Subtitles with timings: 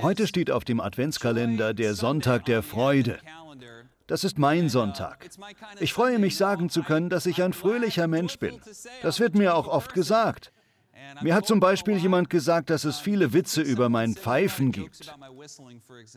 [0.00, 3.18] Heute steht auf dem Adventskalender der Sonntag der Freude.
[4.06, 5.28] Das ist mein Sonntag.
[5.80, 8.58] Ich freue mich sagen zu können, dass ich ein fröhlicher Mensch bin.
[9.02, 10.50] Das wird mir auch oft gesagt.
[11.20, 15.12] Mir hat zum Beispiel jemand gesagt, dass es viele Witze über mein Pfeifen gibt.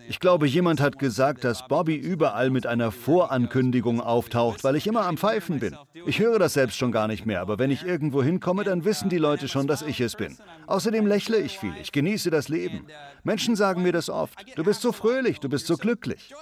[0.08, 5.06] Ich glaube, jemand hat gesagt, dass Bobby überall mit einer Vorankündigung auftaucht, weil ich immer
[5.06, 5.76] am Pfeifen bin.
[6.06, 9.10] Ich höre das selbst schon gar nicht mehr, aber wenn ich irgendwo hinkomme, dann wissen
[9.10, 10.38] die Leute schon, dass ich es bin.
[10.68, 12.86] Außerdem lächle ich viel, ich genieße das Leben.
[13.24, 14.38] Menschen sagen mir das oft.
[14.56, 16.34] Du bist so fröhlich, du bist so glücklich.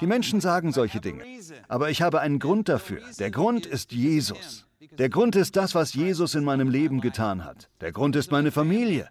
[0.00, 1.24] Die Menschen sagen solche Dinge,
[1.68, 3.02] aber ich habe einen Grund dafür.
[3.18, 4.66] Der Grund ist Jesus.
[4.92, 7.70] Der Grund ist das, was Jesus in meinem Leben getan hat.
[7.80, 9.08] Der Grund ist meine Familie.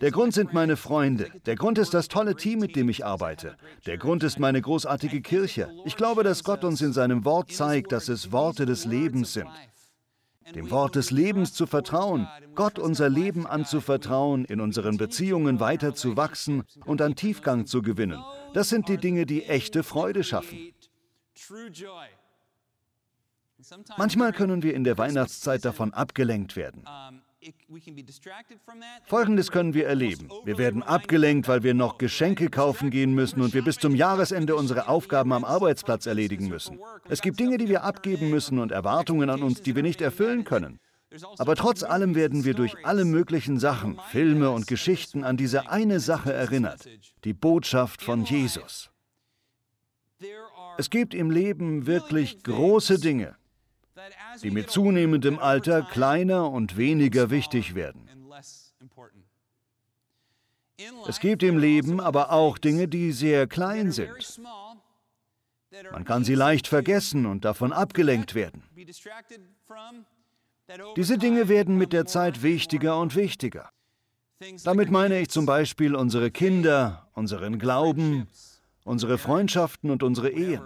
[0.00, 1.30] Der Grund sind meine Freunde.
[1.46, 3.56] Der Grund ist das tolle Team, mit dem ich arbeite.
[3.86, 5.70] Der Grund ist meine großartige Kirche.
[5.84, 9.48] Ich glaube, dass Gott uns in seinem Wort zeigt, dass es Worte des Lebens sind.
[10.54, 16.16] Dem Wort des Lebens zu vertrauen, Gott unser Leben anzuvertrauen, in unseren Beziehungen weiter zu
[16.16, 18.22] wachsen und an Tiefgang zu gewinnen.
[18.52, 20.72] Das sind die Dinge, die echte Freude schaffen.
[23.96, 26.84] Manchmal können wir in der Weihnachtszeit davon abgelenkt werden.
[29.04, 30.28] Folgendes können wir erleben.
[30.44, 34.56] Wir werden abgelenkt, weil wir noch Geschenke kaufen gehen müssen und wir bis zum Jahresende
[34.56, 36.78] unsere Aufgaben am Arbeitsplatz erledigen müssen.
[37.08, 40.44] Es gibt Dinge, die wir abgeben müssen und Erwartungen an uns, die wir nicht erfüllen
[40.44, 40.80] können.
[41.38, 46.00] Aber trotz allem werden wir durch alle möglichen Sachen, Filme und Geschichten an diese eine
[46.00, 46.88] Sache erinnert,
[47.24, 48.90] die Botschaft von Jesus.
[50.76, 53.36] Es gibt im Leben wirklich große Dinge,
[54.42, 58.08] die mit zunehmendem Alter kleiner und weniger wichtig werden.
[61.06, 64.40] Es gibt im Leben aber auch Dinge, die sehr klein sind.
[65.92, 68.62] Man kann sie leicht vergessen und davon abgelenkt werden.
[70.96, 73.70] Diese Dinge werden mit der Zeit wichtiger und wichtiger.
[74.64, 78.28] Damit meine ich zum Beispiel unsere Kinder, unseren Glauben,
[78.84, 80.62] unsere Freundschaften und unsere Ehen.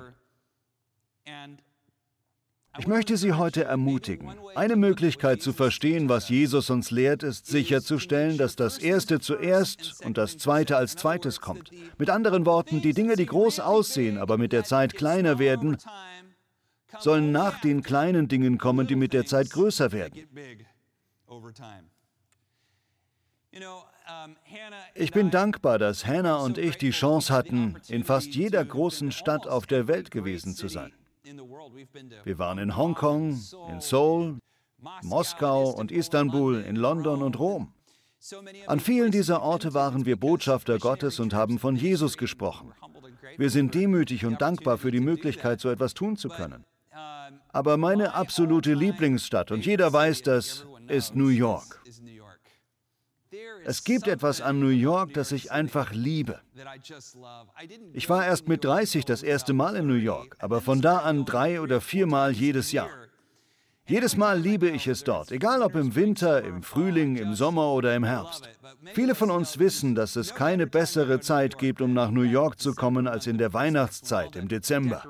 [2.78, 4.30] Ich möchte Sie heute ermutigen.
[4.54, 10.16] Eine Möglichkeit zu verstehen, was Jesus uns lehrt, ist sicherzustellen, dass das Erste zuerst und
[10.16, 11.70] das Zweite als Zweites kommt.
[11.98, 15.76] Mit anderen Worten, die Dinge, die groß aussehen, aber mit der Zeit kleiner werden,
[17.00, 20.28] sollen nach den kleinen Dingen kommen, die mit der Zeit größer werden.
[24.94, 29.46] Ich bin dankbar, dass Hannah und ich die Chance hatten, in fast jeder großen Stadt
[29.46, 30.92] auf der Welt gewesen zu sein.
[32.24, 33.40] Wir waren in Hongkong,
[33.70, 34.38] in Seoul,
[35.02, 37.72] Moskau und Istanbul, in London und Rom.
[38.66, 42.72] An vielen dieser Orte waren wir Botschafter Gottes und haben von Jesus gesprochen.
[43.36, 46.64] Wir sind demütig und dankbar für die Möglichkeit, so etwas tun zu können.
[47.50, 51.82] Aber meine absolute Lieblingsstadt, und jeder weiß das, ist New York.
[53.68, 56.40] Es gibt etwas an New York, das ich einfach liebe.
[57.92, 61.26] Ich war erst mit 30 das erste Mal in New York, aber von da an
[61.26, 62.88] drei oder viermal jedes Jahr.
[63.86, 67.94] Jedes Mal liebe ich es dort, egal ob im Winter, im Frühling, im Sommer oder
[67.94, 68.48] im Herbst.
[68.94, 72.74] Viele von uns wissen, dass es keine bessere Zeit gibt, um nach New York zu
[72.74, 75.04] kommen, als in der Weihnachtszeit im Dezember.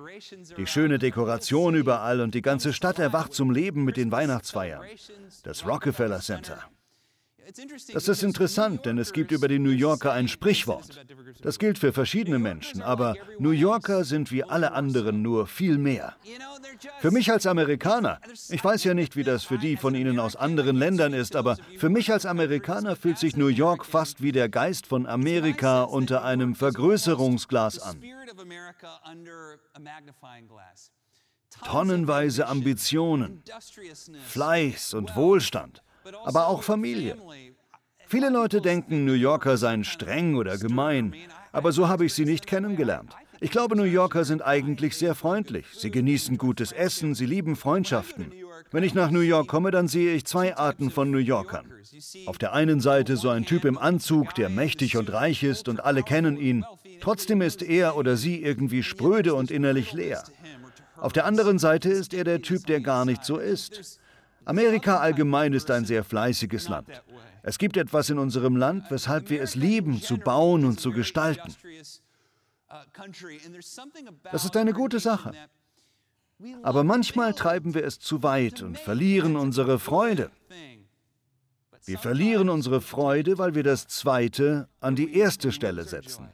[0.57, 4.83] Die schöne Dekoration überall und die ganze Stadt erwacht zum Leben mit den Weihnachtsfeiern.
[5.45, 6.59] Das Rockefeller Center.
[7.93, 11.01] Das ist interessant, denn es gibt über die New Yorker ein Sprichwort.
[11.41, 16.17] Das gilt für verschiedene Menschen, aber New Yorker sind wie alle anderen nur viel mehr.
[17.01, 18.21] Für mich als Amerikaner,
[18.51, 21.57] ich weiß ja nicht, wie das für die von Ihnen aus anderen Ländern ist, aber
[21.79, 26.25] für mich als Amerikaner fühlt sich New York fast wie der Geist von Amerika unter
[26.25, 28.03] einem Vergrößerungsglas an.
[31.65, 33.43] Tonnenweise Ambitionen,
[34.27, 35.83] Fleiß und Wohlstand
[36.25, 37.17] aber auch Familie.
[38.07, 41.15] Viele Leute denken, New Yorker seien streng oder gemein,
[41.53, 43.15] aber so habe ich sie nicht kennengelernt.
[43.41, 45.67] Ich glaube, New Yorker sind eigentlich sehr freundlich.
[45.77, 48.33] Sie genießen gutes Essen, sie lieben Freundschaften.
[48.73, 51.73] Wenn ich nach New York komme, dann sehe ich zwei Arten von New Yorkern.
[52.27, 55.85] Auf der einen Seite so ein Typ im Anzug, der mächtig und reich ist und
[55.85, 56.65] alle kennen ihn.
[57.00, 60.25] Trotzdem ist er oder sie irgendwie spröde und innerlich leer.
[60.97, 64.00] Auf der anderen Seite ist er der Typ, der gar nicht so ist.
[64.49, 66.89] Amerika allgemein ist ein sehr fleißiges Land.
[67.43, 71.55] Es gibt etwas in unserem Land, weshalb wir es lieben, zu bauen und zu gestalten.
[74.33, 75.35] Das ist eine gute Sache.
[76.62, 80.31] Aber manchmal treiben wir es zu weit und verlieren unsere Freude.
[81.85, 86.29] Wir verlieren unsere Freude, weil wir das Zweite an die erste Stelle setzen.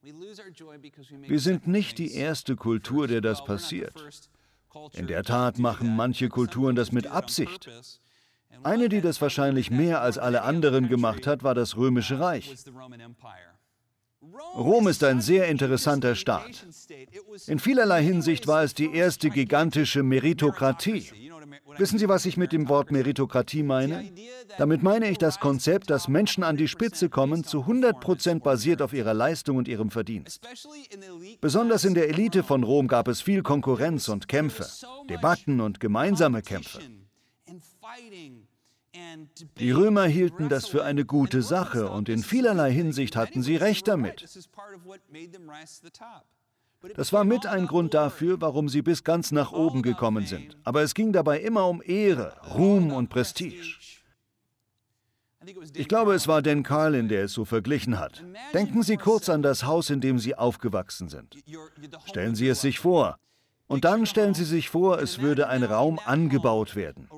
[0.00, 3.92] Wir sind nicht die erste Kultur, der das passiert.
[4.92, 7.68] In der Tat machen manche Kulturen das mit Absicht.
[8.62, 12.54] Eine, die das wahrscheinlich mehr als alle anderen gemacht hat, war das Römische Reich.
[14.56, 16.66] Rom ist ein sehr interessanter Staat.
[17.46, 21.04] In vielerlei Hinsicht war es die erste gigantische Meritokratie.
[21.76, 24.04] Wissen Sie, was ich mit dem Wort Meritokratie meine?
[24.56, 28.82] Damit meine ich das Konzept, dass Menschen an die Spitze kommen, zu 100 Prozent basiert
[28.82, 30.46] auf ihrer Leistung und ihrem Verdienst.
[31.40, 34.66] Besonders in der Elite von Rom gab es viel Konkurrenz und Kämpfe,
[35.08, 36.80] Debatten und gemeinsame Kämpfe.
[39.58, 43.88] Die Römer hielten das für eine gute Sache und in vielerlei Hinsicht hatten sie recht
[43.88, 44.24] damit.
[46.94, 50.56] Das war mit ein Grund dafür, warum sie bis ganz nach oben gekommen sind.
[50.64, 53.76] Aber es ging dabei immer um Ehre, Ruhm und Prestige.
[55.74, 58.24] Ich glaube, es war Dan Carlin, der es so verglichen hat.
[58.52, 61.36] Denken Sie kurz an das Haus, in dem Sie aufgewachsen sind.
[62.06, 63.18] Stellen Sie es sich vor.
[63.66, 67.08] Und dann stellen Sie sich vor, es würde ein Raum angebaut werden.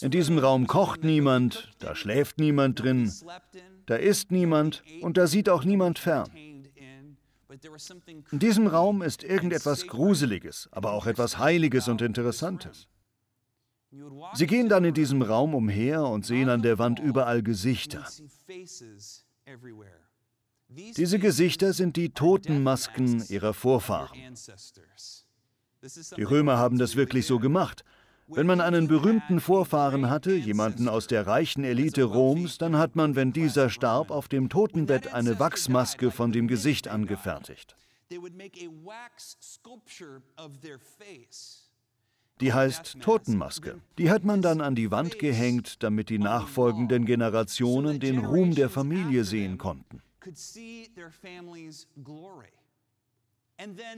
[0.00, 3.10] In diesem Raum kocht niemand, da schläft niemand drin,
[3.86, 6.30] da isst niemand und da sieht auch niemand fern.
[8.30, 12.88] In diesem Raum ist irgendetwas Gruseliges, aber auch etwas Heiliges und Interessantes.
[14.34, 18.06] Sie gehen dann in diesem Raum umher und sehen an der Wand überall Gesichter.
[20.68, 24.18] Diese Gesichter sind die Totenmasken ihrer Vorfahren.
[26.16, 27.84] Die Römer haben das wirklich so gemacht.
[28.34, 33.14] Wenn man einen berühmten Vorfahren hatte, jemanden aus der reichen Elite Roms, dann hat man,
[33.14, 37.76] wenn dieser starb, auf dem Totenbett eine Wachsmaske von dem Gesicht angefertigt.
[42.40, 43.80] Die heißt Totenmaske.
[43.98, 48.68] Die hat man dann an die Wand gehängt, damit die nachfolgenden Generationen den Ruhm der
[48.70, 50.02] Familie sehen konnten.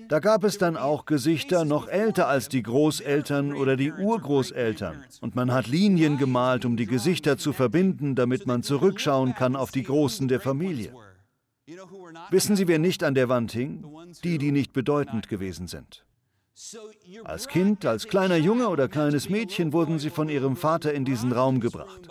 [0.09, 5.05] Da gab es dann auch Gesichter noch älter als die Großeltern oder die Urgroßeltern.
[5.21, 9.71] Und man hat Linien gemalt, um die Gesichter zu verbinden, damit man zurückschauen kann auf
[9.71, 10.93] die Großen der Familie.
[12.31, 13.85] Wissen Sie, wer nicht an der Wand hing?
[14.23, 16.05] Die, die nicht bedeutend gewesen sind.
[17.25, 21.33] Als Kind, als kleiner Junge oder kleines Mädchen wurden sie von ihrem Vater in diesen
[21.33, 22.09] Raum gebracht.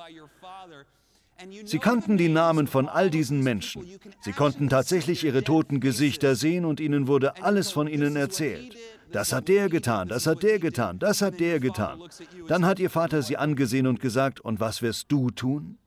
[1.65, 3.85] Sie kannten die Namen von all diesen Menschen.
[4.21, 8.75] Sie konnten tatsächlich ihre toten Gesichter sehen und ihnen wurde alles von ihnen erzählt.
[9.11, 12.01] Das hat der getan, das hat der getan, das hat der getan.
[12.47, 15.77] Dann hat ihr Vater sie angesehen und gesagt, und was wirst du tun?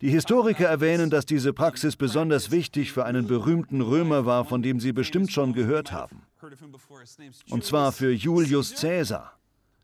[0.00, 4.78] Die Historiker erwähnen, dass diese Praxis besonders wichtig für einen berühmten Römer war, von dem
[4.78, 6.22] Sie bestimmt schon gehört haben.
[7.50, 9.38] Und zwar für Julius Caesar.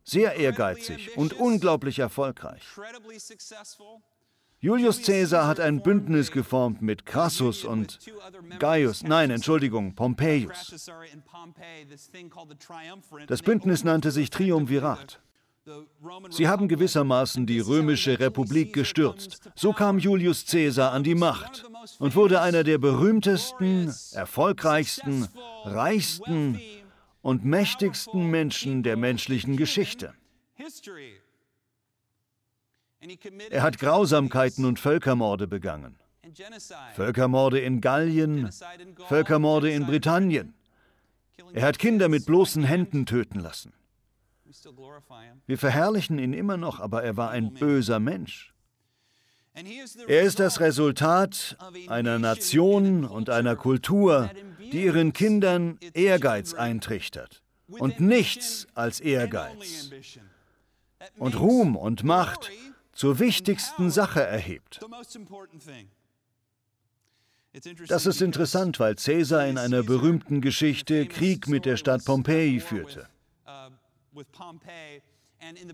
[0.04, 2.62] Sehr ehrgeizig und unglaublich erfolgreich.
[4.60, 8.00] Julius Caesar hat ein Bündnis geformt mit Crassus und
[8.58, 10.74] Gaius, nein, Entschuldigung, Pompeius.
[13.28, 15.20] Das Bündnis nannte sich Triumvirat.
[16.30, 19.48] Sie haben gewissermaßen die römische Republik gestürzt.
[19.54, 21.64] So kam Julius Caesar an die Macht
[22.00, 25.28] und wurde einer der berühmtesten, erfolgreichsten,
[25.64, 26.60] reichsten
[27.22, 30.14] und mächtigsten Menschen der menschlichen Geschichte.
[33.50, 35.98] Er hat Grausamkeiten und Völkermorde begangen.
[36.94, 38.50] Völkermorde in Gallien,
[39.08, 40.54] Völkermorde in Britannien.
[41.52, 43.72] Er hat Kinder mit bloßen Händen töten lassen.
[45.46, 48.54] Wir verherrlichen ihn immer noch, aber er war ein böser Mensch.
[50.06, 51.56] Er ist das Resultat
[51.88, 59.90] einer Nation und einer Kultur, die ihren Kindern Ehrgeiz eintrichtert und nichts als Ehrgeiz
[61.16, 62.50] und Ruhm und Macht
[62.98, 64.80] zur wichtigsten Sache erhebt.
[67.86, 73.06] Das ist interessant, weil Caesar in einer berühmten Geschichte Krieg mit der Stadt Pompeji führte.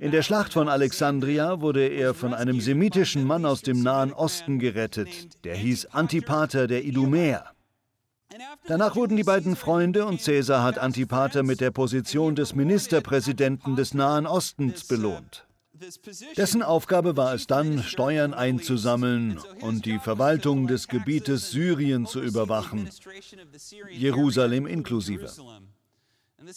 [0.00, 4.58] In der Schlacht von Alexandria wurde er von einem semitischen Mann aus dem Nahen Osten
[4.58, 7.46] gerettet, der hieß Antipater der Idumäer.
[8.66, 13.94] Danach wurden die beiden Freunde und Caesar hat Antipater mit der Position des Ministerpräsidenten des
[13.94, 15.46] Nahen Ostens belohnt.
[16.36, 22.88] Dessen Aufgabe war es dann, Steuern einzusammeln und die Verwaltung des Gebietes Syrien zu überwachen,
[23.90, 25.30] Jerusalem inklusive.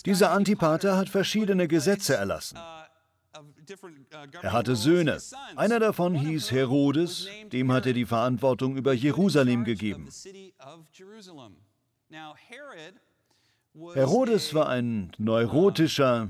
[0.06, 2.60] Dieser Antipater hat verschiedene Gesetze erlassen.
[4.42, 5.18] Er hatte Söhne.
[5.56, 10.10] Einer davon hieß Herodes, dem hat er die Verantwortung über Jerusalem gegeben.
[13.94, 16.30] Herodes war ein neurotischer,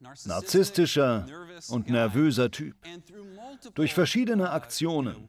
[0.00, 1.26] narzisstischer
[1.68, 2.76] und nervöser Typ.
[3.74, 5.28] Durch verschiedene Aktionen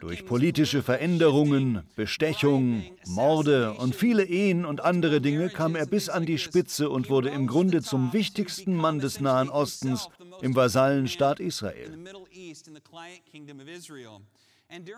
[0.00, 6.24] Durch politische Veränderungen, Bestechung, Morde und viele Ehen und andere Dinge kam er bis an
[6.24, 10.08] die Spitze und wurde im Grunde zum wichtigsten Mann des Nahen Ostens
[10.40, 11.98] im Vasallenstaat Israel.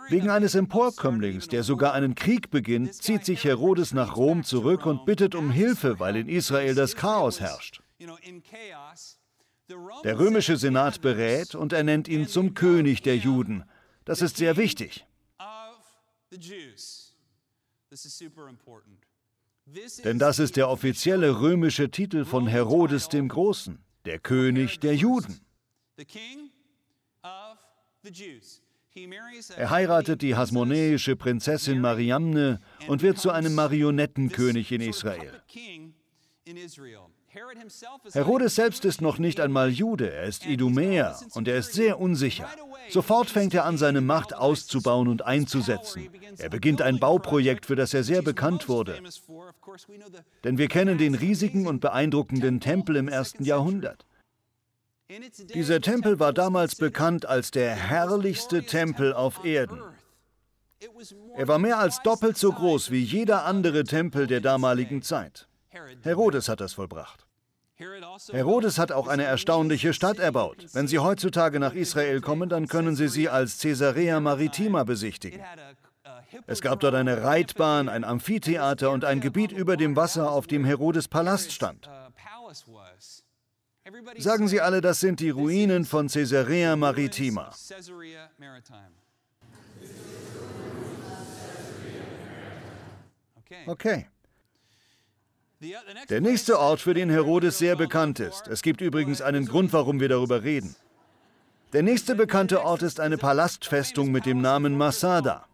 [0.09, 5.05] Wegen eines Emporkömmlings, der sogar einen Krieg beginnt, zieht sich Herodes nach Rom zurück und
[5.05, 7.84] bittet um Hilfe, weil in Israel das Chaos herrscht.
[10.05, 13.65] Der römische Senat berät und ernennt ihn zum König der Juden.
[14.05, 15.07] Das ist sehr wichtig.
[20.05, 25.41] Denn das ist der offizielle römische Titel von Herodes dem Großen, der König der Juden.
[29.57, 35.43] Er heiratet die hasmonäische Prinzessin Mariamne und wird zu einem Marionettenkönig in Israel.
[38.13, 42.49] Herodes selbst ist noch nicht einmal Jude, er ist Idumäer und er ist sehr unsicher.
[42.91, 46.09] Sofort fängt er an, seine Macht auszubauen und einzusetzen.
[46.39, 49.01] Er beginnt ein Bauprojekt, für das er sehr bekannt wurde.
[50.45, 54.07] Denn wir kennen den riesigen und beeindruckenden Tempel im ersten Jahrhundert.
[55.55, 59.81] Dieser Tempel war damals bekannt als der herrlichste Tempel auf Erden.
[61.37, 65.49] Er war mehr als doppelt so groß wie jeder andere Tempel der damaligen Zeit.
[66.03, 67.24] Herodes hat das vollbracht.
[68.31, 70.67] Herodes hat auch eine erstaunliche Stadt erbaut.
[70.73, 75.41] Wenn Sie heutzutage nach Israel kommen, dann können Sie sie als Caesarea Maritima besichtigen.
[76.47, 80.65] Es gab dort eine Reitbahn, ein Amphitheater und ein Gebiet über dem Wasser, auf dem
[80.65, 81.89] Herodes Palast stand.
[84.19, 87.51] Sagen Sie alle, das sind die Ruinen von Caesarea Maritima.
[93.67, 94.07] Okay.
[96.11, 98.49] Der nächste Ort, für den Herodes sehr bekannt ist.
[98.49, 100.77] Es gibt übrigens einen Grund, warum wir darüber reden.
[101.73, 105.47] Der nächste bekannte Ort ist eine Palastfestung mit dem Namen Masada.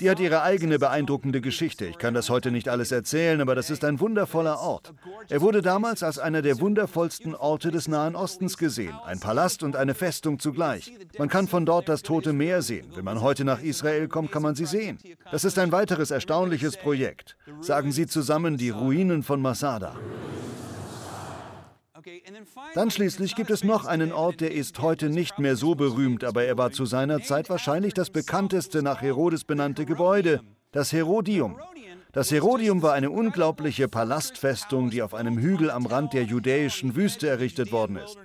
[0.00, 1.84] Die hat ihre eigene beeindruckende Geschichte.
[1.84, 4.94] Ich kann das heute nicht alles erzählen, aber das ist ein wundervoller Ort.
[5.28, 8.94] Er wurde damals als einer der wundervollsten Orte des Nahen Ostens gesehen.
[9.04, 10.94] Ein Palast und eine Festung zugleich.
[11.18, 12.92] Man kann von dort das Tote Meer sehen.
[12.94, 14.98] Wenn man heute nach Israel kommt, kann man sie sehen.
[15.30, 17.36] Das ist ein weiteres erstaunliches Projekt.
[17.60, 19.96] Sagen Sie zusammen die Ruinen von Masada.
[22.74, 26.44] Dann schließlich gibt es noch einen Ort, der ist heute nicht mehr so berühmt, aber
[26.44, 30.40] er war zu seiner Zeit wahrscheinlich das bekannteste nach Herodes benannte Gebäude,
[30.72, 31.58] das Herodium.
[32.12, 37.28] Das Herodium war eine unglaubliche Palastfestung, die auf einem Hügel am Rand der judäischen Wüste
[37.28, 38.18] errichtet worden ist.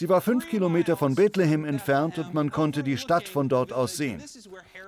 [0.00, 3.98] Sie war fünf Kilometer von Bethlehem entfernt und man konnte die Stadt von dort aus
[3.98, 4.22] sehen.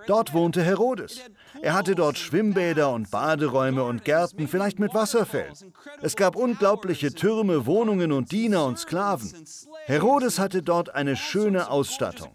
[0.06, 1.20] Dort wohnte Herodes.
[1.60, 5.52] Er hatte dort Schwimmbäder und Baderäume und Gärten, vielleicht mit Wasserfällen.
[6.00, 9.30] Es gab unglaubliche Türme, Wohnungen und Diener und Sklaven.
[9.84, 12.30] Herodes hatte dort eine schöne Ausstattung.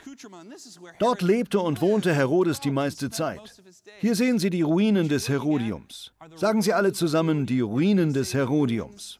[1.00, 3.60] Dort lebte und wohnte Herodes die meiste Zeit.
[4.02, 6.12] Hier sehen Sie die Ruinen des Herodiums.
[6.36, 9.20] Sagen Sie alle zusammen die Ruinen des Herodiums.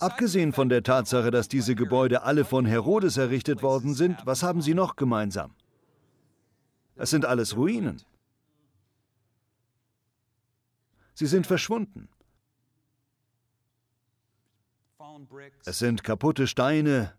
[0.00, 4.62] Abgesehen von der Tatsache, dass diese Gebäude alle von Herodes errichtet worden sind, was haben
[4.62, 5.54] sie noch gemeinsam?
[6.96, 8.02] Es sind alles Ruinen.
[11.14, 12.08] Sie sind verschwunden.
[15.66, 17.14] Es sind kaputte Steine,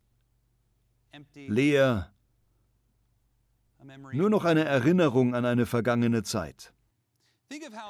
[1.35, 2.11] leer,
[4.11, 6.73] nur noch eine Erinnerung an eine vergangene Zeit.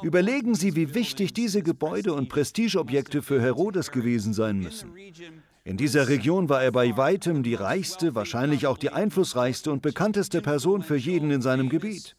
[0.01, 4.93] Überlegen Sie, wie wichtig diese Gebäude und Prestigeobjekte für Herodes gewesen sein müssen.
[5.63, 10.41] In dieser Region war er bei weitem die reichste, wahrscheinlich auch die einflussreichste und bekannteste
[10.41, 12.15] Person für jeden in seinem Gebiet.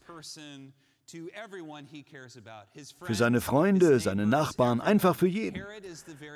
[3.03, 5.61] Für seine Freunde, seine Nachbarn, einfach für jeden.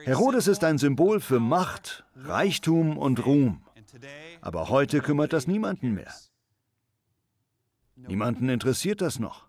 [0.03, 3.61] Herodes ist ein Symbol für Macht, Reichtum und Ruhm.
[4.41, 6.13] Aber heute kümmert das niemanden mehr.
[7.95, 9.46] Niemanden interessiert das noch.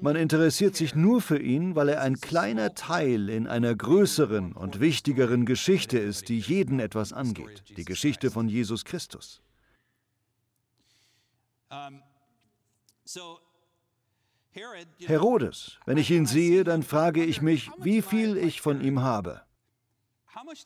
[0.00, 4.80] Man interessiert sich nur für ihn, weil er ein kleiner Teil in einer größeren und
[4.80, 9.40] wichtigeren Geschichte ist, die jeden etwas angeht, die Geschichte von Jesus Christus.
[14.98, 19.42] Herodes, wenn ich ihn sehe, dann frage ich mich, wie viel ich von ihm habe.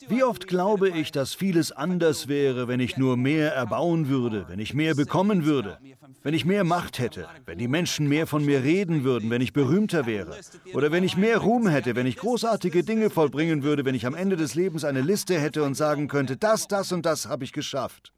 [0.09, 4.59] Wie oft glaube ich, dass vieles anders wäre, wenn ich nur mehr erbauen würde, wenn
[4.59, 5.79] ich mehr bekommen würde,
[6.23, 9.53] wenn ich mehr Macht hätte, wenn die Menschen mehr von mir reden würden, wenn ich
[9.53, 10.37] berühmter wäre
[10.73, 14.15] oder wenn ich mehr Ruhm hätte, wenn ich großartige Dinge vollbringen würde, wenn ich am
[14.15, 17.53] Ende des Lebens eine Liste hätte und sagen könnte, das, das und das habe ich
[17.53, 18.13] geschafft.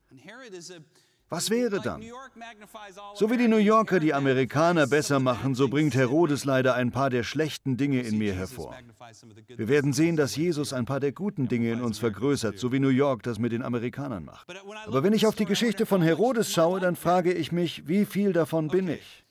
[1.30, 2.02] Was wäre dann?
[3.14, 7.08] So wie die New Yorker die Amerikaner besser machen, so bringt Herodes leider ein paar
[7.08, 8.74] der schlechten Dinge in mir hervor.
[9.46, 12.80] Wir werden sehen, dass Jesus ein paar der guten Dinge in uns vergrößert, so wie
[12.80, 14.48] New York das mit den Amerikanern macht.
[14.86, 18.32] Aber wenn ich auf die Geschichte von Herodes schaue, dann frage ich mich, wie viel
[18.32, 19.24] davon bin ich?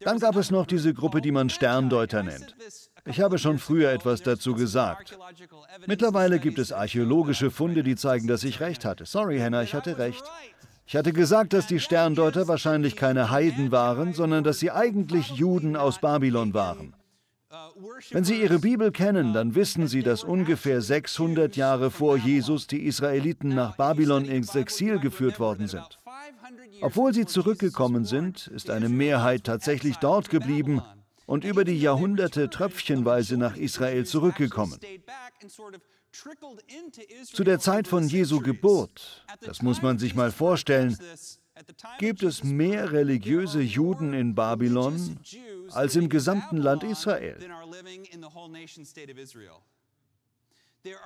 [0.00, 2.54] Dann gab es noch diese Gruppe, die man Sterndeuter nennt.
[3.06, 5.18] Ich habe schon früher etwas dazu gesagt.
[5.86, 9.06] Mittlerweile gibt es archäologische Funde, die zeigen, dass ich recht hatte.
[9.06, 10.22] Sorry, Hannah, ich hatte recht.
[10.88, 15.76] Ich hatte gesagt, dass die Sterndeuter wahrscheinlich keine Heiden waren, sondern dass sie eigentlich Juden
[15.76, 16.94] aus Babylon waren.
[18.10, 22.86] Wenn Sie Ihre Bibel kennen, dann wissen Sie, dass ungefähr 600 Jahre vor Jesus die
[22.86, 25.98] Israeliten nach Babylon ins Exil geführt worden sind.
[26.80, 30.80] Obwohl sie zurückgekommen sind, ist eine Mehrheit tatsächlich dort geblieben
[31.26, 34.78] und über die Jahrhunderte tröpfchenweise nach Israel zurückgekommen.
[37.24, 40.96] Zu der Zeit von Jesu Geburt, das muss man sich mal vorstellen,
[41.98, 45.18] gibt es mehr religiöse Juden in Babylon
[45.70, 47.36] als im gesamten Land Israel.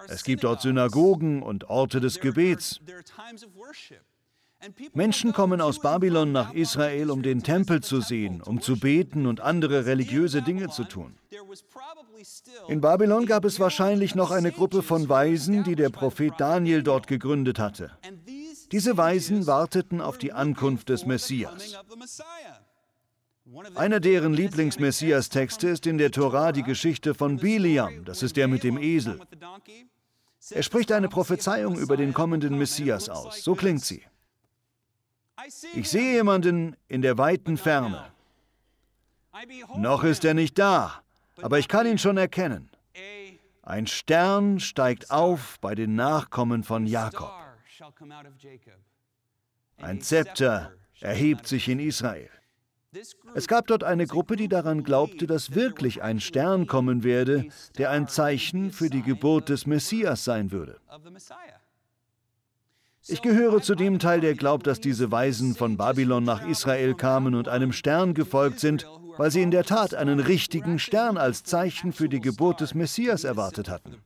[0.09, 2.81] Es gibt dort Synagogen und Orte des Gebets.
[4.93, 9.41] Menschen kommen aus Babylon nach Israel, um den Tempel zu sehen, um zu beten und
[9.41, 11.15] andere religiöse Dinge zu tun.
[12.69, 17.07] In Babylon gab es wahrscheinlich noch eine Gruppe von Weisen, die der Prophet Daniel dort
[17.07, 17.91] gegründet hatte.
[18.71, 21.77] Diese Weisen warteten auf die Ankunft des Messias.
[23.75, 28.63] Einer deren Lieblings-Messias-Texte ist in der Tora die Geschichte von Biliam, das ist der mit
[28.63, 29.19] dem Esel.
[30.51, 33.43] Er spricht eine Prophezeiung über den kommenden Messias aus.
[33.43, 34.03] So klingt sie.
[35.75, 38.13] Ich sehe jemanden in der weiten Ferne.
[39.77, 41.03] Noch ist er nicht da,
[41.41, 42.71] aber ich kann ihn schon erkennen.
[43.63, 47.33] Ein Stern steigt auf bei den Nachkommen von Jakob.
[49.79, 52.31] Ein Zepter erhebt sich in Israel.
[53.35, 57.47] Es gab dort eine Gruppe, die daran glaubte, dass wirklich ein Stern kommen werde,
[57.79, 60.79] der ein Zeichen für die Geburt des Messias sein würde.
[63.09, 67.35] Ich gehöre zu dem Teil, der glaubt, dass diese Weisen von Babylon nach Israel kamen
[67.35, 71.93] und einem Stern gefolgt sind, weil sie in der Tat einen richtigen Stern als Zeichen
[71.93, 73.97] für die Geburt des Messias erwartet hatten.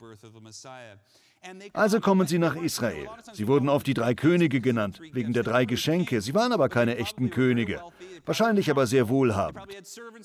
[1.72, 3.08] Also kommen sie nach Israel.
[3.32, 6.20] Sie wurden oft die drei Könige genannt, wegen der drei Geschenke.
[6.20, 7.80] Sie waren aber keine echten Könige,
[8.24, 9.64] wahrscheinlich aber sehr wohlhabend.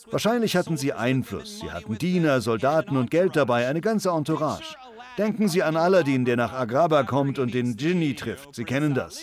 [0.10, 1.60] Wahrscheinlich hatten sie Einfluss.
[1.60, 4.76] Sie hatten Diener, Soldaten und Geld dabei, eine ganze Entourage.
[5.18, 8.56] Denken Sie an Aladdin, der nach Agraba kommt und den Genie trifft.
[8.56, 9.22] Sie kennen das.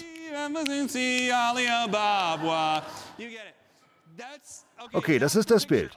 [4.92, 5.92] Okay, das ist das Bild.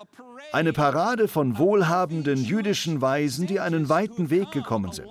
[0.51, 5.09] Eine Parade von wohlhabenden jüdischen Weisen, die einen weiten Weg gekommen sind.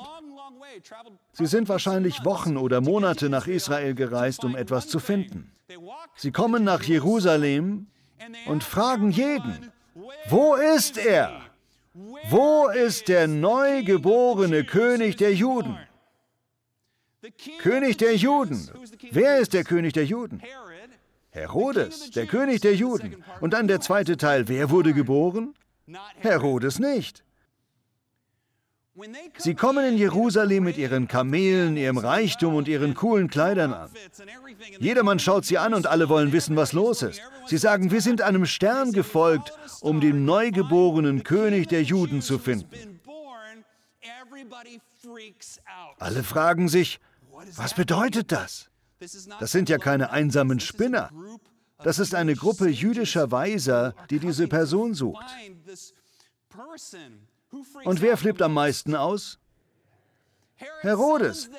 [1.32, 5.52] Sie sind wahrscheinlich Wochen oder Monate nach Israel gereist, um etwas zu finden.
[6.16, 7.86] Sie kommen nach Jerusalem
[8.46, 9.72] und fragen jeden,
[10.28, 11.42] wo ist er?
[12.28, 15.76] Wo ist der neugeborene König der Juden?
[17.58, 18.70] König der Juden.
[19.10, 20.42] Wer ist der König der Juden?
[21.30, 23.22] Herodes, der König der Juden.
[23.40, 25.54] Und dann der zweite Teil, wer wurde geboren?
[26.16, 27.24] Herodes nicht.
[29.38, 33.90] Sie kommen in Jerusalem mit ihren Kamelen, ihrem Reichtum und ihren coolen Kleidern an.
[34.78, 37.20] Jedermann schaut sie an und alle wollen wissen, was los ist.
[37.46, 43.00] Sie sagen, wir sind einem Stern gefolgt, um den neugeborenen König der Juden zu finden.
[45.98, 47.00] Alle fragen sich,
[47.56, 48.70] was bedeutet das?
[49.38, 51.10] Das sind ja keine einsamen Spinner.
[51.82, 55.24] Das ist eine Gruppe jüdischer Weiser, die diese Person sucht.
[57.84, 59.38] Und wer flippt am meisten aus?
[60.80, 61.50] Herodes.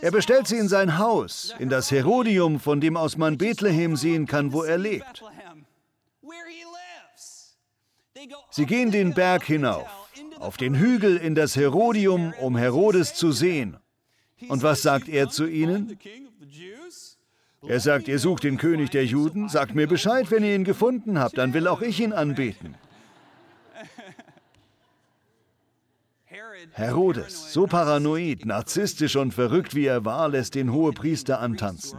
[0.00, 4.26] Er bestellt sie in sein Haus, in das Herodium, von dem aus man Bethlehem sehen
[4.26, 5.22] kann, wo er lebt.
[8.50, 9.88] Sie gehen den Berg hinauf,
[10.38, 13.76] auf den Hügel in das Herodium, um Herodes zu sehen.
[14.48, 15.98] Und was sagt er zu ihnen?
[17.62, 21.18] Er sagt, ihr sucht den König der Juden, sagt mir Bescheid, wenn ihr ihn gefunden
[21.18, 22.74] habt, dann will auch ich ihn anbeten.
[26.72, 31.98] Herodes, so paranoid, narzisstisch und verrückt wie er war, lässt den Hohepriester antanzen.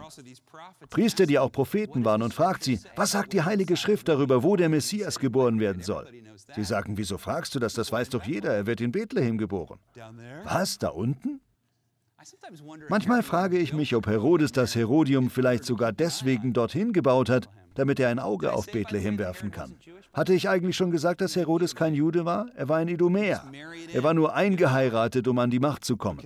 [0.90, 4.56] Priester, die auch Propheten waren, und fragt sie, was sagt die Heilige Schrift darüber, wo
[4.56, 6.08] der Messias geboren werden soll?
[6.54, 7.74] Sie sagen, wieso fragst du das?
[7.74, 9.78] Das weiß doch jeder, er wird in Bethlehem geboren.
[10.44, 11.40] Was, da unten?
[12.88, 18.00] Manchmal frage ich mich, ob Herodes das Herodium vielleicht sogar deswegen dorthin gebaut hat, damit
[18.00, 19.76] er ein Auge auf Bethlehem werfen kann.
[20.12, 22.46] Hatte ich eigentlich schon gesagt, dass Herodes kein Jude war?
[22.56, 23.44] Er war ein Idumäer.
[23.92, 26.20] Er war nur eingeheiratet, um an die Macht zu kommen.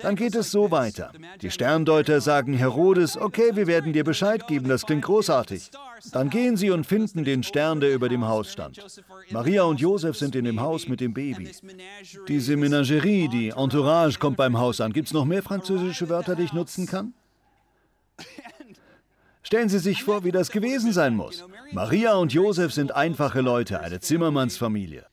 [0.00, 1.12] Dann geht es so weiter.
[1.42, 5.70] Die Sterndeuter sagen Herodes, okay, wir werden dir Bescheid geben, das klingt großartig.
[6.12, 8.82] Dann gehen sie und finden den Stern, der über dem Haus stand.
[9.30, 11.50] Maria und Josef sind in dem Haus mit dem Baby.
[12.28, 14.92] Diese Menagerie, die Entourage kommt beim Haus an.
[14.92, 17.12] Gibt es noch mehr französische Wörter, die ich nutzen kann?
[19.50, 21.44] Stellen Sie sich vor, wie das gewesen sein muss.
[21.72, 25.04] Maria und Josef sind einfache Leute, eine Zimmermannsfamilie.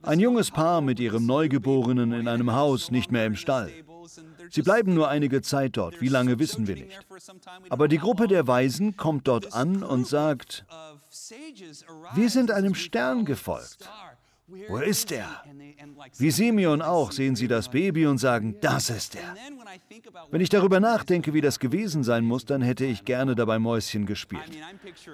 [0.00, 3.72] Ein junges Paar mit ihrem Neugeborenen in einem Haus, nicht mehr im Stall.
[4.48, 7.00] Sie bleiben nur einige Zeit dort, wie lange wissen wir nicht.
[7.68, 10.64] Aber die Gruppe der Weisen kommt dort an und sagt,
[12.14, 13.90] wir sind einem Stern gefolgt.
[14.68, 15.42] Wo ist er?
[16.16, 19.34] Wie Simeon auch sehen sie das Baby und sagen, das ist er.
[20.30, 24.06] Wenn ich darüber nachdenke, wie das gewesen sein muss, dann hätte ich gerne dabei Mäuschen
[24.06, 24.50] gespielt.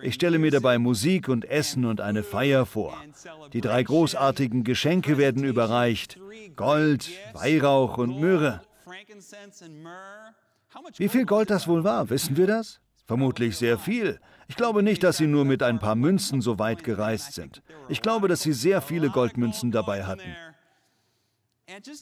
[0.02, 2.96] Ich stelle mir dabei Musik und Essen und eine Feier vor.
[3.52, 6.18] Die drei großartigen Geschenke werden überreicht.
[6.56, 8.62] Gold, Weihrauch und Myrrhe.
[10.96, 12.80] Wie viel Gold das wohl war, wissen wir das?
[13.06, 14.20] Vermutlich sehr viel.
[14.48, 17.62] Ich glaube nicht, dass sie nur mit ein paar Münzen so weit gereist sind.
[17.88, 20.34] Ich glaube, dass sie sehr viele Goldmünzen dabei hatten.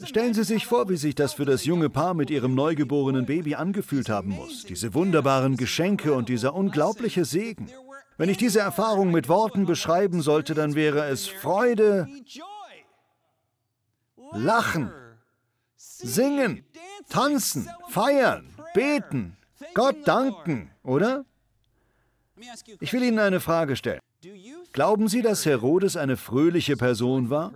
[0.04, 3.54] Stellen Sie sich vor, wie sich das für das junge Paar mit ihrem neugeborenen Baby
[3.54, 4.64] angefühlt haben muss.
[4.64, 7.70] Diese wunderbaren Geschenke und dieser unglaubliche Segen.
[8.18, 12.08] Wenn ich diese Erfahrung mit Worten beschreiben sollte, dann wäre es Freude,
[14.32, 14.92] Lachen,
[15.76, 16.64] Singen,
[17.08, 19.36] Tanzen, Feiern, Beten,
[19.74, 21.24] Gott danken, oder?
[22.80, 24.00] Ich will Ihnen eine Frage stellen.
[24.72, 27.52] Glauben Sie, dass Herodes eine fröhliche Person war?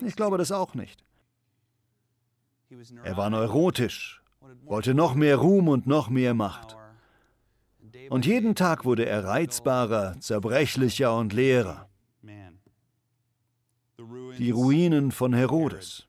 [0.00, 1.02] Ich glaube das auch nicht.
[3.02, 4.22] Er war neurotisch,
[4.64, 6.76] wollte noch mehr Ruhm und noch mehr Macht.
[8.10, 11.88] Und jeden Tag wurde er reizbarer, zerbrechlicher und leerer.
[14.38, 16.06] Die Ruinen von Herodes.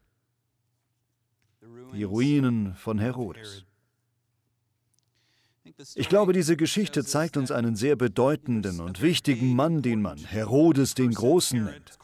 [1.94, 3.66] Die Ruinen von Herodes.
[5.96, 10.94] Ich glaube, diese Geschichte zeigt uns einen sehr bedeutenden und wichtigen Mann, den man Herodes
[10.94, 11.98] den Großen nennt.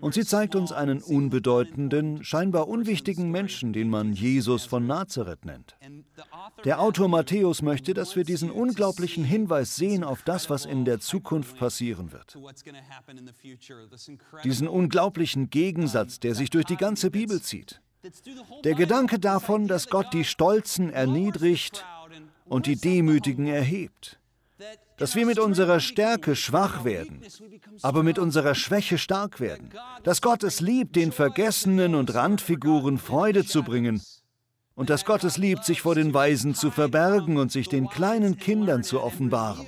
[0.00, 5.76] Und sie zeigt uns einen unbedeutenden, scheinbar unwichtigen Menschen, den man Jesus von Nazareth nennt.
[6.64, 11.00] Der Autor Matthäus möchte, dass wir diesen unglaublichen Hinweis sehen auf das, was in der
[11.00, 12.38] Zukunft passieren wird.
[14.44, 17.80] Diesen unglaublichen Gegensatz, der sich durch die ganze Bibel zieht.
[18.64, 21.84] Der Gedanke davon, dass Gott die Stolzen erniedrigt
[22.50, 24.18] und die Demütigen erhebt.
[24.98, 27.22] Dass wir mit unserer Stärke schwach werden,
[27.80, 29.70] aber mit unserer Schwäche stark werden.
[30.02, 34.02] Dass Gott es liebt, den Vergessenen und Randfiguren Freude zu bringen.
[34.74, 38.36] Und dass Gott es liebt, sich vor den Weisen zu verbergen und sich den kleinen
[38.36, 39.66] Kindern zu offenbaren.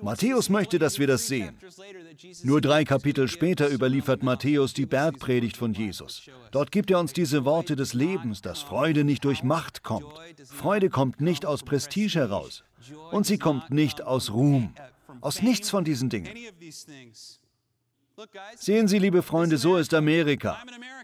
[0.00, 1.58] Matthäus möchte, dass wir das sehen.
[2.42, 6.22] Nur drei Kapitel später überliefert Matthäus die Bergpredigt von Jesus.
[6.52, 10.06] Dort gibt er uns diese Worte des Lebens, dass Freude nicht durch Macht kommt.
[10.44, 12.64] Freude kommt nicht aus Prestige heraus.
[13.10, 14.72] Und sie kommt nicht aus Ruhm.
[15.20, 16.30] Aus nichts von diesen Dingen.
[18.56, 20.58] Sehen Sie, liebe Freunde, so ist Amerika.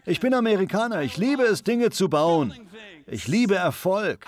[0.05, 1.01] Ich bin Amerikaner.
[1.03, 2.53] Ich liebe es, Dinge zu bauen.
[3.07, 4.25] Ich liebe Erfolg.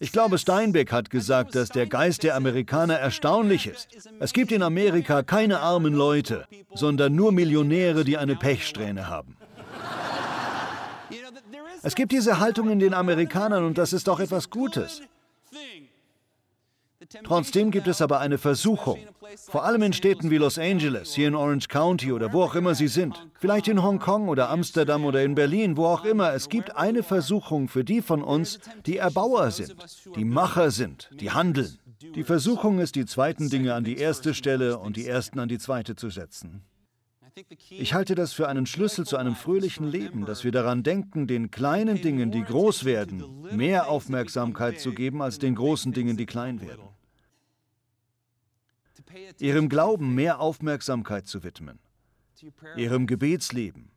[0.00, 3.88] Ich glaube, Steinbeck hat gesagt, dass der Geist der Amerikaner erstaunlich ist.
[4.18, 9.36] Es gibt in Amerika keine armen Leute, sondern nur Millionäre, die eine Pechsträhne haben.
[11.82, 15.02] Es gibt diese Haltung in den Amerikanern und das ist doch etwas Gutes.
[17.24, 18.98] Trotzdem gibt es aber eine Versuchung,
[19.36, 22.74] vor allem in Städten wie Los Angeles, hier in Orange County oder wo auch immer
[22.74, 26.32] sie sind, vielleicht in Hongkong oder Amsterdam oder in Berlin, wo auch immer.
[26.32, 29.74] Es gibt eine Versuchung für die von uns, die Erbauer sind,
[30.16, 31.78] die Macher sind, die handeln.
[32.14, 35.58] Die Versuchung ist, die zweiten Dinge an die erste Stelle und die ersten an die
[35.58, 36.62] zweite zu setzen.
[37.68, 41.50] Ich halte das für einen Schlüssel zu einem fröhlichen Leben, dass wir daran denken, den
[41.50, 46.62] kleinen Dingen, die groß werden, mehr Aufmerksamkeit zu geben als den großen Dingen, die klein
[46.62, 46.95] werden
[49.38, 51.78] ihrem Glauben mehr Aufmerksamkeit zu widmen,
[52.76, 53.90] ihrem Gebetsleben,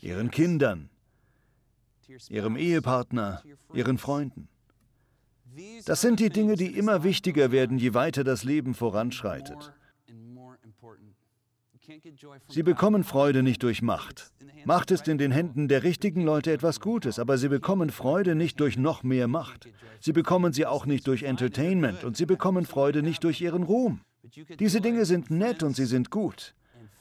[0.00, 0.90] ihren Kindern,
[2.28, 4.48] ihrem Ehepartner, ihren Freunden.
[5.84, 9.72] Das sind die Dinge, die immer wichtiger werden, je weiter das Leben voranschreitet.
[12.48, 14.32] Sie bekommen Freude nicht durch Macht.
[14.64, 18.58] Macht ist in den Händen der richtigen Leute etwas Gutes, aber sie bekommen Freude nicht
[18.60, 19.68] durch noch mehr Macht.
[20.00, 24.00] Sie bekommen sie auch nicht durch Entertainment und sie bekommen Freude nicht durch ihren Ruhm.
[24.58, 26.54] Diese Dinge sind nett und sie sind gut.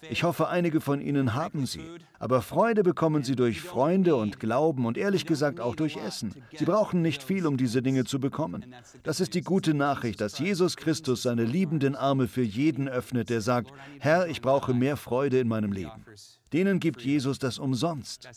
[0.10, 1.86] Ich hoffe, einige von Ihnen haben sie.
[2.20, 6.34] Aber Freude bekommen Sie durch Freunde und Glauben und ehrlich gesagt auch durch Essen.
[6.58, 8.74] Sie brauchen nicht viel, um diese Dinge zu bekommen.
[9.04, 13.42] Das ist die gute Nachricht, dass Jesus Christus seine liebenden Arme für jeden öffnet, der
[13.42, 16.06] sagt, Herr, ich brauche mehr Freude in meinem Leben.
[16.54, 18.30] Denen gibt Jesus das umsonst.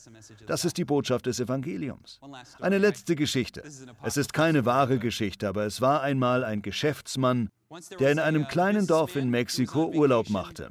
[0.46, 2.18] Das ist die Botschaft des Evangeliums.
[2.61, 3.62] Eine letzte Geschichte.
[4.02, 7.50] Es ist keine wahre Geschichte, aber es war einmal ein Geschäftsmann,
[7.98, 10.70] der in einem kleinen Dorf in Mexiko Urlaub machte.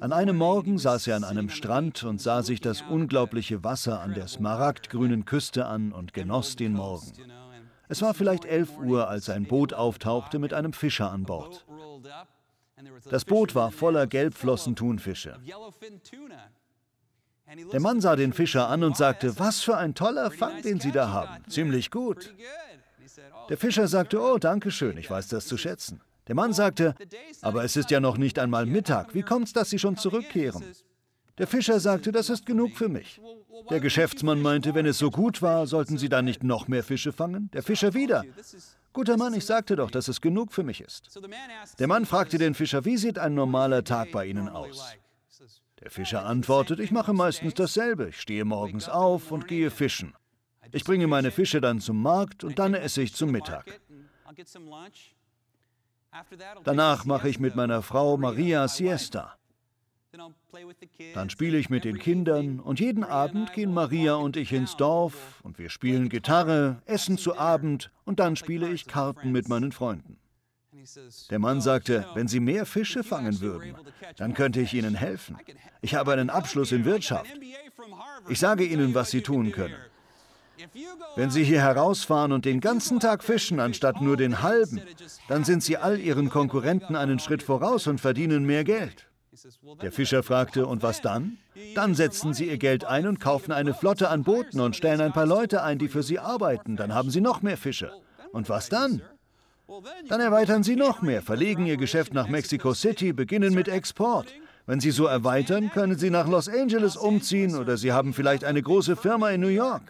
[0.00, 4.14] An einem Morgen saß er an einem Strand und sah sich das unglaubliche Wasser an
[4.14, 7.12] der smaragdgrünen Küste an und genoss den Morgen.
[7.88, 11.66] Es war vielleicht 11 Uhr, als ein Boot auftauchte mit einem Fischer an Bord.
[13.10, 15.38] Das Boot war voller Gelbflossen-Thunfische.
[17.72, 20.92] Der Mann sah den Fischer an und sagte, was für ein toller Fang, den Sie
[20.92, 21.44] da haben.
[21.48, 22.32] Ziemlich gut.
[23.48, 26.00] Der Fischer sagte, oh, danke schön, ich weiß das zu schätzen.
[26.28, 26.94] Der Mann sagte,
[27.40, 30.62] aber es ist ja noch nicht einmal Mittag, wie kommt es, dass Sie schon zurückkehren?
[31.38, 33.20] Der Fischer sagte, das ist genug für mich.
[33.70, 37.12] Der Geschäftsmann meinte, wenn es so gut war, sollten Sie dann nicht noch mehr Fische
[37.12, 37.50] fangen?
[37.52, 38.24] Der Fischer wieder.
[38.92, 41.18] Guter Mann, ich sagte doch, dass es genug für mich ist.
[41.78, 44.94] Der Mann fragte den Fischer, wie sieht ein normaler Tag bei Ihnen aus?
[45.80, 48.10] Der Fischer antwortet, ich mache meistens dasselbe.
[48.10, 50.14] Ich stehe morgens auf und gehe fischen.
[50.72, 53.80] Ich bringe meine Fische dann zum Markt und dann esse ich zum Mittag.
[56.64, 59.36] Danach mache ich mit meiner Frau Maria Siesta.
[61.14, 65.40] Dann spiele ich mit den Kindern und jeden Abend gehen Maria und ich ins Dorf
[65.42, 70.18] und wir spielen Gitarre, essen zu Abend und dann spiele ich Karten mit meinen Freunden.
[71.30, 73.74] Der Mann sagte, wenn Sie mehr Fische fangen würden,
[74.16, 75.38] dann könnte ich Ihnen helfen.
[75.80, 77.30] Ich habe einen Abschluss in Wirtschaft.
[78.28, 79.76] Ich sage Ihnen, was Sie tun können.
[81.16, 84.80] Wenn Sie hier herausfahren und den ganzen Tag fischen, anstatt nur den halben,
[85.28, 89.06] dann sind Sie all Ihren Konkurrenten einen Schritt voraus und verdienen mehr Geld.
[89.80, 91.38] Der Fischer fragte, und was dann?
[91.74, 95.12] Dann setzen Sie Ihr Geld ein und kaufen eine Flotte an Booten und stellen ein
[95.12, 96.76] paar Leute ein, die für Sie arbeiten.
[96.76, 97.92] Dann haben Sie noch mehr Fische.
[98.32, 99.02] Und was dann?
[100.08, 104.26] Dann erweitern Sie noch mehr, verlegen Ihr Geschäft nach Mexico City, beginnen mit Export.
[104.66, 108.62] Wenn Sie so erweitern, können Sie nach Los Angeles umziehen oder Sie haben vielleicht eine
[108.62, 109.82] große Firma in New York.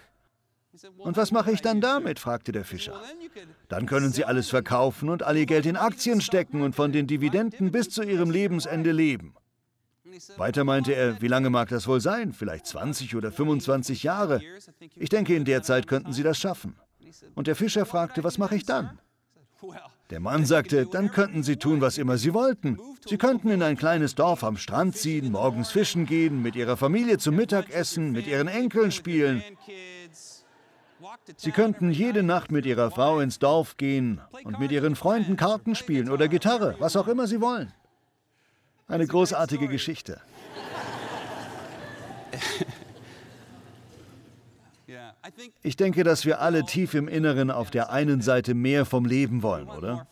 [0.99, 2.19] Und was mache ich dann damit?
[2.19, 3.01] fragte der Fischer.
[3.69, 7.07] Dann können Sie alles verkaufen und all Ihr Geld in Aktien stecken und von den
[7.07, 9.35] Dividenden bis zu Ihrem Lebensende leben.
[10.37, 12.33] Weiter meinte er, wie lange mag das wohl sein?
[12.33, 14.41] Vielleicht 20 oder 25 Jahre.
[14.97, 16.77] Ich denke, in der Zeit könnten Sie das schaffen.
[17.35, 18.99] Und der Fischer fragte, was mache ich dann?
[20.11, 22.79] Der Mann sagte, dann könnten Sie tun, was immer Sie wollten.
[23.07, 27.19] Sie könnten in ein kleines Dorf am Strand ziehen, morgens fischen gehen, mit Ihrer Familie
[27.19, 29.43] zum Mittagessen, mit Ihren Enkeln spielen.
[31.37, 35.75] Sie könnten jede Nacht mit Ihrer Frau ins Dorf gehen und mit Ihren Freunden Karten
[35.75, 37.73] spielen oder Gitarre, was auch immer Sie wollen.
[38.89, 40.21] Eine großartige Geschichte.
[45.63, 49.43] Ich denke, dass wir alle tief im Inneren auf der einen Seite mehr vom Leben
[49.43, 50.07] wollen, oder?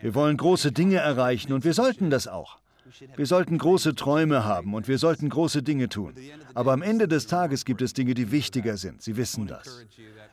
[0.00, 2.58] Wir wollen große Dinge erreichen und wir sollten das auch.
[3.16, 6.14] Wir sollten große Träume haben und wir sollten große Dinge tun.
[6.54, 9.02] Aber am Ende des Tages gibt es Dinge, die wichtiger sind.
[9.02, 9.84] Sie wissen das.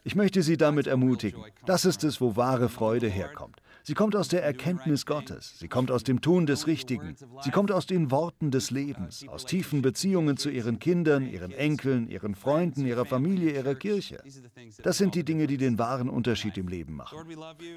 [0.04, 1.44] Ich möchte Sie damit ermutigen.
[1.66, 3.62] Das ist es, wo wahre Freude herkommt.
[3.84, 5.58] Sie kommt aus der Erkenntnis Gottes.
[5.58, 7.16] Sie kommt aus dem Tun des Richtigen.
[7.42, 12.08] Sie kommt aus den Worten des Lebens, aus tiefen Beziehungen zu ihren Kindern, ihren Enkeln,
[12.08, 14.22] ihren Freunden, ihrer Familie, ihrer Kirche.
[14.84, 17.18] Das sind die Dinge, die den wahren Unterschied im Leben machen.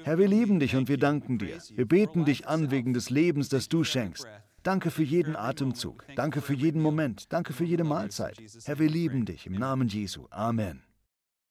[0.03, 1.57] Herr, wir lieben dich und wir danken dir.
[1.73, 4.27] Wir beten dich an wegen des Lebens, das du schenkst.
[4.65, 6.05] Danke für jeden Atemzug.
[6.15, 7.31] Danke für jeden Moment.
[7.31, 8.41] Danke für jede Mahlzeit.
[8.63, 10.25] Herr, wir lieben dich im Namen Jesu.
[10.31, 10.81] Amen.